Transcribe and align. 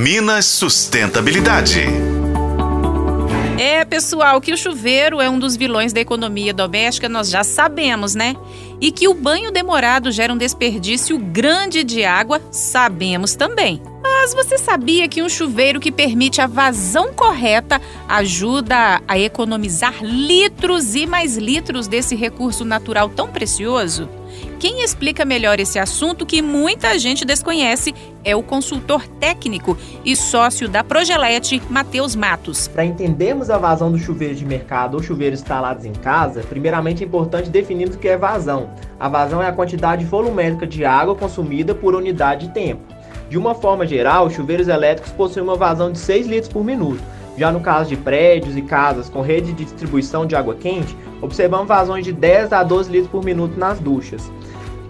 Minas 0.00 0.46
Sustentabilidade. 0.46 1.84
É, 3.58 3.84
pessoal, 3.84 4.40
que 4.40 4.50
o 4.50 4.56
chuveiro 4.56 5.20
é 5.20 5.28
um 5.28 5.38
dos 5.38 5.56
vilões 5.56 5.92
da 5.92 6.00
economia 6.00 6.54
doméstica, 6.54 7.06
nós 7.06 7.28
já 7.28 7.44
sabemos, 7.44 8.14
né? 8.14 8.34
E 8.80 8.90
que 8.90 9.06
o 9.06 9.12
banho 9.12 9.50
demorado 9.50 10.10
gera 10.10 10.32
um 10.32 10.38
desperdício 10.38 11.18
grande 11.18 11.84
de 11.84 12.02
água, 12.02 12.40
sabemos 12.50 13.34
também. 13.34 13.82
Mas 14.22 14.34
você 14.34 14.58
sabia 14.58 15.08
que 15.08 15.22
um 15.22 15.30
chuveiro 15.30 15.80
que 15.80 15.90
permite 15.90 16.42
a 16.42 16.46
vazão 16.46 17.10
correta 17.10 17.80
ajuda 18.06 19.00
a 19.08 19.18
economizar 19.18 20.04
litros 20.04 20.94
e 20.94 21.06
mais 21.06 21.38
litros 21.38 21.88
desse 21.88 22.14
recurso 22.14 22.62
natural 22.62 23.08
tão 23.08 23.28
precioso? 23.28 24.10
Quem 24.58 24.84
explica 24.84 25.24
melhor 25.24 25.58
esse 25.58 25.78
assunto 25.78 26.26
que 26.26 26.42
muita 26.42 26.98
gente 26.98 27.24
desconhece 27.24 27.94
é 28.22 28.36
o 28.36 28.42
consultor 28.42 29.08
técnico 29.18 29.74
e 30.04 30.14
sócio 30.14 30.68
da 30.68 30.84
Progelete, 30.84 31.62
Matheus 31.70 32.14
Matos. 32.14 32.68
Para 32.68 32.84
entendermos 32.84 33.48
a 33.48 33.56
vazão 33.56 33.90
do 33.90 33.98
chuveiro 33.98 34.34
de 34.34 34.44
mercado 34.44 34.98
ou 34.98 35.02
chuveiros 35.02 35.40
instalados 35.40 35.86
em 35.86 35.94
casa, 35.94 36.42
primeiramente 36.42 37.02
é 37.02 37.06
importante 37.06 37.48
definirmos 37.48 37.96
o 37.96 37.98
que 37.98 38.08
é 38.08 38.18
vazão. 38.18 38.68
A 39.00 39.08
vazão 39.08 39.42
é 39.42 39.46
a 39.46 39.52
quantidade 39.52 40.04
volumétrica 40.04 40.66
de 40.66 40.84
água 40.84 41.14
consumida 41.14 41.74
por 41.74 41.94
unidade 41.94 42.48
de 42.48 42.52
tempo. 42.52 42.99
De 43.30 43.38
uma 43.38 43.54
forma 43.54 43.86
geral, 43.86 44.28
chuveiros 44.28 44.66
elétricos 44.66 45.12
possuem 45.12 45.44
uma 45.44 45.54
vazão 45.54 45.92
de 45.92 45.98
6 45.98 46.26
litros 46.26 46.52
por 46.52 46.64
minuto. 46.64 47.00
Já 47.38 47.52
no 47.52 47.60
caso 47.60 47.88
de 47.88 47.96
prédios 47.96 48.56
e 48.56 48.60
casas 48.60 49.08
com 49.08 49.20
rede 49.20 49.52
de 49.52 49.64
distribuição 49.64 50.26
de 50.26 50.34
água 50.34 50.56
quente, 50.56 50.96
observamos 51.22 51.68
vazões 51.68 52.04
de 52.04 52.12
10 52.12 52.52
a 52.52 52.64
12 52.64 52.90
litros 52.90 53.08
por 53.08 53.24
minuto 53.24 53.56
nas 53.56 53.78
duchas. 53.78 54.32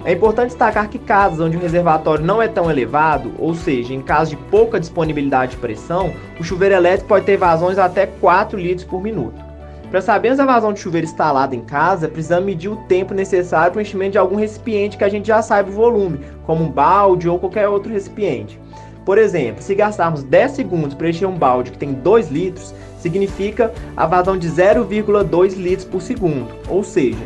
É 0.06 0.12
importante 0.12 0.48
destacar 0.48 0.88
que 0.88 0.98
casas 0.98 1.38
onde 1.38 1.58
o 1.58 1.60
reservatório 1.60 2.24
não 2.24 2.40
é 2.40 2.48
tão 2.48 2.70
elevado, 2.70 3.30
ou 3.38 3.54
seja, 3.54 3.92
em 3.92 4.00
caso 4.00 4.30
de 4.30 4.36
pouca 4.44 4.80
disponibilidade 4.80 5.50
de 5.50 5.58
pressão, 5.58 6.10
o 6.40 6.42
chuveiro 6.42 6.74
elétrico 6.74 7.08
pode 7.08 7.26
ter 7.26 7.36
vazões 7.36 7.76
até 7.76 8.06
4 8.06 8.58
litros 8.58 8.86
por 8.86 9.02
minuto. 9.02 9.49
Para 9.90 10.00
sabermos 10.00 10.38
a 10.38 10.46
vazão 10.46 10.72
de 10.72 10.78
chuveiro 10.78 11.04
instalado 11.04 11.52
em 11.52 11.62
casa, 11.62 12.06
precisamos 12.06 12.46
medir 12.46 12.68
o 12.68 12.76
tempo 12.76 13.12
necessário 13.12 13.72
para 13.72 13.80
o 13.80 13.82
enchimento 13.82 14.12
de 14.12 14.18
algum 14.18 14.36
recipiente 14.36 14.96
que 14.96 15.02
a 15.02 15.08
gente 15.08 15.26
já 15.26 15.42
saiba 15.42 15.68
o 15.68 15.72
volume, 15.72 16.20
como 16.46 16.62
um 16.62 16.70
balde 16.70 17.28
ou 17.28 17.40
qualquer 17.40 17.68
outro 17.68 17.92
recipiente. 17.92 18.60
Por 19.04 19.18
exemplo, 19.18 19.60
se 19.60 19.74
gastarmos 19.74 20.22
10 20.22 20.52
segundos 20.52 20.94
para 20.94 21.08
encher 21.08 21.26
um 21.26 21.36
balde 21.36 21.72
que 21.72 21.78
tem 21.78 21.92
2 21.92 22.30
litros, 22.30 22.72
significa 23.00 23.72
a 23.96 24.06
vazão 24.06 24.38
de 24.38 24.48
0,2 24.48 25.56
litros 25.56 25.84
por 25.84 26.00
segundo, 26.00 26.46
ou 26.68 26.84
seja, 26.84 27.18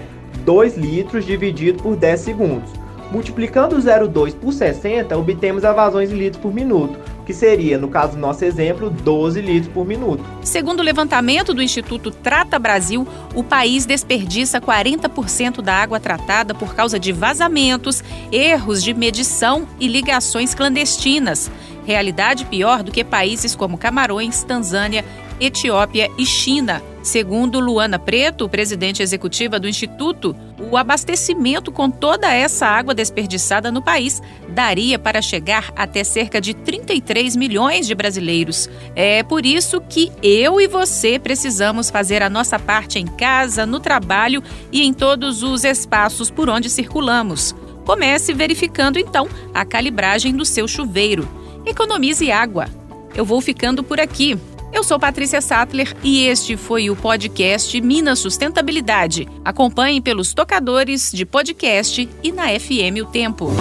2 0.46 0.78
litros 0.78 1.26
dividido 1.26 1.82
por 1.82 1.96
10 1.96 2.18
segundos. 2.18 2.72
Multiplicando 3.12 3.76
o 3.76 3.78
0,2 3.78 4.34
por 4.34 4.54
60, 4.54 5.14
obtemos 5.18 5.66
a 5.66 5.72
vazões 5.74 6.10
em 6.10 6.16
litros 6.16 6.40
por 6.40 6.54
minuto, 6.54 6.98
que 7.24 7.32
seria, 7.32 7.78
no 7.78 7.88
caso 7.88 8.12
do 8.12 8.18
nosso 8.18 8.44
exemplo, 8.44 8.90
12 8.90 9.40
litros 9.40 9.72
por 9.72 9.86
minuto. 9.86 10.24
Segundo 10.42 10.80
o 10.80 10.82
levantamento 10.82 11.54
do 11.54 11.62
Instituto 11.62 12.10
Trata 12.10 12.58
Brasil, 12.58 13.06
o 13.34 13.42
país 13.42 13.86
desperdiça 13.86 14.60
40% 14.60 15.60
da 15.60 15.74
água 15.74 15.98
tratada 15.98 16.54
por 16.54 16.74
causa 16.74 16.98
de 16.98 17.12
vazamentos, 17.12 18.02
erros 18.30 18.82
de 18.82 18.92
medição 18.92 19.66
e 19.80 19.88
ligações 19.88 20.54
clandestinas. 20.54 21.50
Realidade 21.86 22.44
pior 22.46 22.82
do 22.82 22.92
que 22.92 23.04
países 23.04 23.54
como 23.54 23.78
Camarões, 23.78 24.42
Tanzânia 24.42 25.04
Etiópia 25.40 26.10
e 26.16 26.24
China. 26.24 26.82
Segundo 27.02 27.60
Luana 27.60 27.98
Preto, 27.98 28.48
presidente 28.48 29.02
executiva 29.02 29.58
do 29.58 29.68
Instituto, 29.68 30.34
o 30.74 30.76
abastecimento 30.76 31.70
com 31.70 31.88
toda 31.88 32.34
essa 32.34 32.66
água 32.66 32.92
desperdiçada 32.92 33.70
no 33.70 33.80
país 33.80 34.20
daria 34.48 34.98
para 34.98 35.22
chegar 35.22 35.72
até 35.76 36.02
cerca 36.02 36.40
de 36.40 36.52
33 36.52 37.36
milhões 37.36 37.86
de 37.86 37.94
brasileiros. 37.94 38.68
É 38.96 39.22
por 39.22 39.46
isso 39.46 39.80
que 39.80 40.10
eu 40.20 40.60
e 40.60 40.66
você 40.66 41.16
precisamos 41.16 41.90
fazer 41.90 42.24
a 42.24 42.28
nossa 42.28 42.58
parte 42.58 42.98
em 42.98 43.06
casa, 43.06 43.64
no 43.64 43.78
trabalho 43.78 44.42
e 44.72 44.82
em 44.82 44.92
todos 44.92 45.44
os 45.44 45.62
espaços 45.62 46.28
por 46.28 46.48
onde 46.48 46.68
circulamos. 46.68 47.54
Comece 47.86 48.34
verificando 48.34 48.98
então 48.98 49.28
a 49.54 49.64
calibragem 49.64 50.34
do 50.34 50.44
seu 50.44 50.66
chuveiro. 50.66 51.28
Economize 51.64 52.32
água. 52.32 52.66
Eu 53.14 53.24
vou 53.24 53.40
ficando 53.40 53.84
por 53.84 54.00
aqui. 54.00 54.36
Eu 54.74 54.82
sou 54.82 54.98
Patrícia 54.98 55.40
Sattler 55.40 55.94
e 56.02 56.26
este 56.26 56.56
foi 56.56 56.90
o 56.90 56.96
podcast 56.96 57.80
Minas 57.80 58.18
Sustentabilidade. 58.18 59.28
Acompanhe 59.44 60.00
pelos 60.00 60.34
tocadores 60.34 61.12
de 61.12 61.24
podcast 61.24 62.08
e 62.20 62.32
na 62.32 62.48
FM 62.48 63.00
O 63.02 63.06
Tempo. 63.06 63.52